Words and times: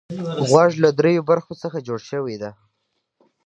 غوږ 0.47 0.71
له 0.83 0.89
دریو 0.99 1.27
برخو 1.29 1.53
څخه 1.63 1.77
جوړ 1.87 1.99
شوی 2.09 2.35
دی. 2.41 2.51